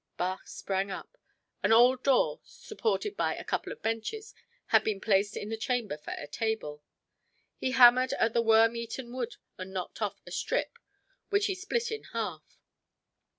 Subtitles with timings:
[0.17, 1.15] Bach sprang up.
[1.61, 4.33] An old door, supported by a couple of benches,
[4.69, 6.81] had been placed in the chamber for a table.
[7.59, 10.79] He hammered at the worm eaten wood and knocked off a strip
[11.29, 12.57] which he split in half.